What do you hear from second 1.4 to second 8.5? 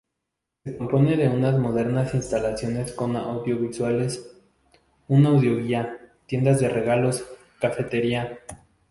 modernas instalaciones con audiovisuales, un audio-guía, tienda de regalos, cafetería...